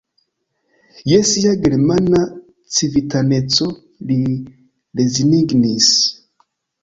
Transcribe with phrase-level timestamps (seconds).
[1.09, 2.21] Je sia germana
[2.77, 3.69] civitaneco
[4.13, 4.17] li
[5.01, 5.91] rezignis.